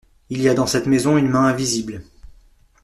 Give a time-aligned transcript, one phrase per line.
[0.31, 2.01] Il y a dans cette maison une main invisible!…